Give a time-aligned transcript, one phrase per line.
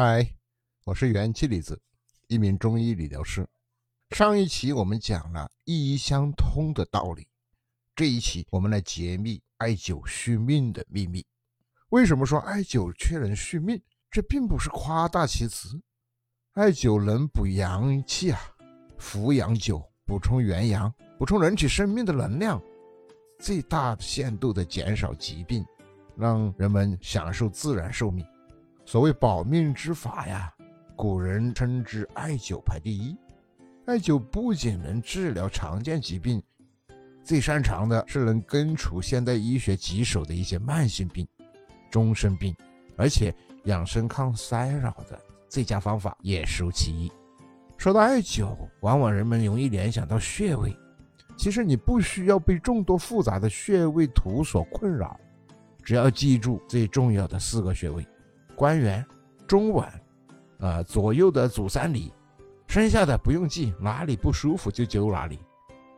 [0.00, 0.24] 嗨，
[0.84, 1.76] 我是元气李子，
[2.28, 3.44] 一名中医理疗师。
[4.10, 7.26] 上一期我们讲了一相通的道理，
[7.96, 11.26] 这一期我们来揭秘艾灸续命的秘密。
[11.88, 13.82] 为什么说艾灸却能续命？
[14.08, 15.70] 这并不是夸大其词，
[16.52, 18.40] 艾灸能补阳气啊，
[18.98, 22.62] 扶阳灸补充元阳，补充人体生命的能量，
[23.40, 25.66] 最大限度的减少疾病，
[26.16, 28.24] 让人们享受自然寿命。
[28.90, 30.50] 所谓保命之法呀，
[30.96, 33.14] 古人称之艾灸排第一。
[33.84, 36.42] 艾灸不仅能治疗常见疾病，
[37.22, 41.28] 最擅长的是能根除现代医学棘手的一些慢性病、
[41.90, 42.56] 终身病，
[42.96, 43.30] 而且
[43.64, 47.12] 养生抗衰老的最佳方法也属其一。
[47.76, 50.74] 说到艾灸，往往人们容易联想到穴位，
[51.36, 55.20] 其实你不需要被众多复杂的穴位图所困扰，
[55.82, 58.02] 只要记住最重要的四个穴位。
[58.58, 59.06] 关元、
[59.46, 59.88] 中脘，
[60.58, 62.12] 啊，左右的足三里，
[62.66, 65.38] 剩下的不用记，哪里不舒服就灸哪里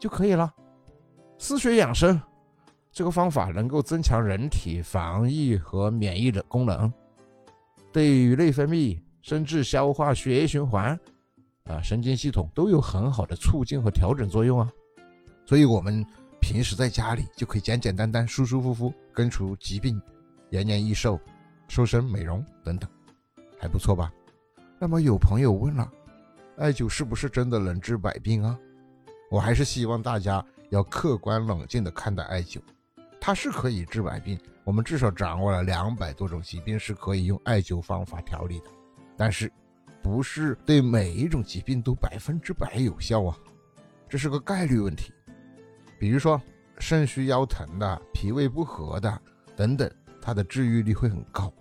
[0.00, 0.50] 就可以了。
[1.36, 2.18] 四穴养生
[2.90, 6.90] 这个方法能够增强人体防御和免疫的功能，
[7.92, 10.98] 对于内分泌、甚至消化、血液循环，
[11.64, 14.72] 啊，神经系统都有很好的促进和调整作用啊。
[15.44, 16.02] 所以，我们
[16.40, 20.00] 平时在家里就可以简简单单、舒舒服服根除疾病，
[20.48, 21.20] 延年益寿。
[21.68, 22.88] 瘦身、美容等等，
[23.58, 24.12] 还不错吧？
[24.78, 25.90] 那么有朋友问了，
[26.56, 28.58] 艾灸是不是真的能治百病啊？
[29.30, 32.60] 我还是希望大家要客观冷静地看待艾灸，
[33.20, 34.38] 它是可以治百病。
[34.64, 38.66] 我们至少掌握了两百多种疾病是可以用艾灸方法调理的，
[39.16, 39.50] 但是
[40.02, 43.36] 不是对每一种疾病都百分之百有效啊？
[44.08, 45.12] 这是个概率问题。
[45.98, 46.40] 比如说
[46.78, 49.20] 肾虚腰疼的、脾胃不和的
[49.56, 49.90] 等等。
[50.26, 51.54] 它的治愈率会很高，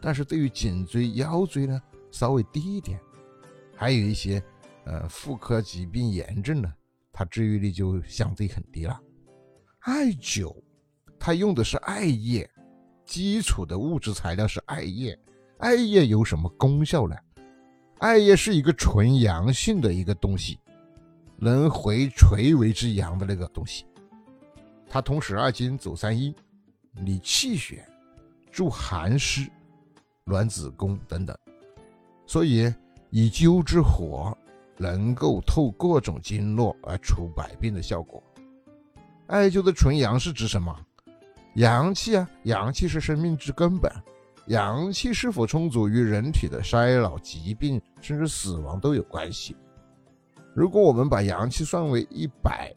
[0.00, 3.00] 但是对于颈椎、腰椎呢，稍微低一点。
[3.74, 4.40] 还有一些
[4.84, 6.72] 呃妇科疾病炎症呢，
[7.12, 8.96] 它治愈率就相对很低了。
[9.80, 10.54] 艾灸，
[11.18, 12.48] 它用的是艾叶，
[13.04, 15.18] 基础的物质材料是艾叶。
[15.58, 17.16] 艾叶有什么功效呢？
[17.98, 20.60] 艾叶是一个纯阳性的一个东西，
[21.38, 23.84] 能回垂为之阳的那个东西。
[24.88, 26.32] 它同时二经走三阴，
[26.98, 27.84] 理气血。
[28.52, 29.50] 助寒湿、
[30.24, 31.36] 暖子宫等等，
[32.26, 32.72] 所以
[33.10, 34.36] 以灸之火
[34.76, 38.22] 能够透各种经络而除百病的效果。
[39.26, 40.78] 艾灸的纯阳是指什么？
[41.54, 43.90] 阳气啊，阳气是生命之根本，
[44.46, 49.56] 阳气是否充足与人体的衰老、疾病甚至死亡都有关系。
[50.54, 52.70] 如果我们把阳气算为一百，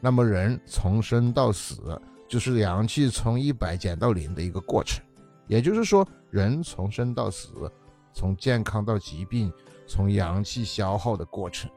[0.00, 2.00] 那么人从生到死。
[2.32, 5.04] 就是阳气从一百减到零的一个过程，
[5.48, 7.70] 也就是说，人从生到死，
[8.14, 9.52] 从健康到疾病，
[9.86, 11.70] 从阳气消耗的过程。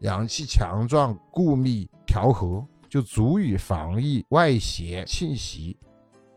[0.00, 5.74] 阳气强壮、固密、调和，就足以防御外邪侵袭；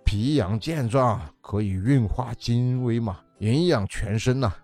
[0.06, 4.56] 脾阳健壮，可以运化精微嘛，营养全身呐。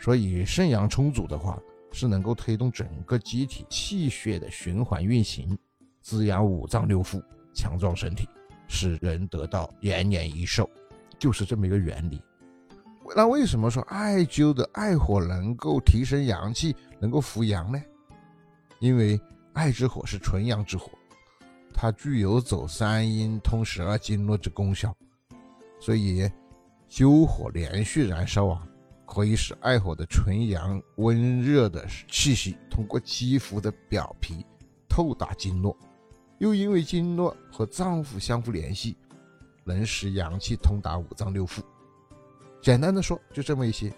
[0.00, 1.60] 所以肾阳充足的话，
[1.92, 5.58] 是能够推动整个机体气血的循环运行，
[6.00, 7.22] 滋养五脏六腑。
[7.56, 8.28] 强壮身体，
[8.68, 10.68] 使人得到延年益寿，
[11.18, 12.22] 就是这么一个原理。
[13.16, 17.82] 那为什么说艾灸的艾火能够提升阳气，能够扶阳呢？
[18.78, 19.18] 因为
[19.54, 20.90] 艾之火是纯阳之火，
[21.72, 24.94] 它具有走三阴、通十二经络之功效，
[25.80, 26.30] 所以
[26.90, 28.66] 灸火连续燃烧啊，
[29.06, 34.44] 可以使艾火的纯阳温热的气息通过肌肤的表皮
[34.88, 35.76] 透达经络。
[36.38, 38.96] 又因为经络和脏腑相互联系，
[39.64, 41.62] 能使阳气通达五脏六腑。
[42.60, 43.92] 简单的说，就这么一些。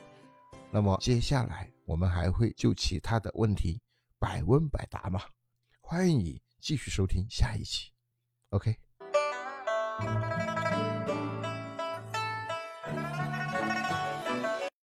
[0.70, 3.80] 那么接下来我们还会就其他的问题
[4.18, 5.20] 百问百答嘛？
[5.80, 7.90] 欢迎你继续收听下一期。
[8.50, 8.76] OK。